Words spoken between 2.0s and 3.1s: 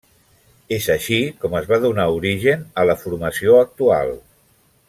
origen a la